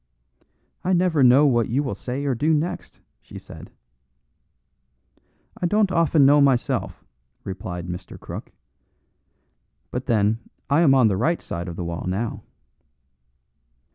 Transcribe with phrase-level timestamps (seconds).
[0.83, 3.69] "I never know what you will say or do next," she said.
[5.61, 7.03] "I don't often know myself,"
[7.43, 8.19] replied Mr.
[8.19, 8.51] Crook;
[9.91, 10.39] "but then
[10.71, 12.41] I am on the right side of the wall now."